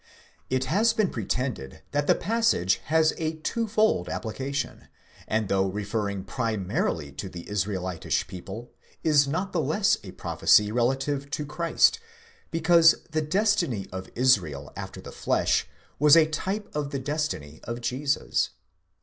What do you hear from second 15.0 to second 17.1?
the flesh" was a type of the